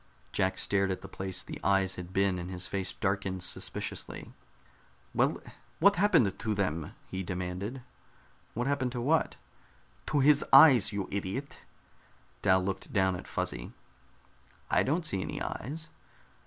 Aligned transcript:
Jack 0.31 0.57
stared 0.57 0.89
at 0.89 1.01
the 1.01 1.07
place 1.07 1.43
the 1.43 1.59
eyes 1.63 1.93
had 1.95 2.11
been, 2.11 2.39
and 2.39 2.49
his 2.49 2.65
face 2.65 2.91
darkened 2.91 3.43
suspiciously. 3.43 4.33
"Well, 5.13 5.39
what 5.77 5.97
happened 5.97 6.39
to 6.39 6.55
them?" 6.55 6.95
he 7.05 7.21
demanded. 7.21 7.83
"What 8.55 8.65
happened 8.65 8.93
to 8.93 8.99
what?" 9.01 9.35
"To 10.07 10.19
his 10.19 10.43
eyes, 10.51 10.91
you 10.91 11.07
idiot!" 11.11 11.59
Dal 12.41 12.63
looked 12.65 12.91
down 12.91 13.15
at 13.15 13.27
Fuzzy. 13.27 13.73
"I 14.71 14.81
don't 14.81 15.05
see 15.05 15.21
any 15.21 15.39
eyes." 15.39 15.89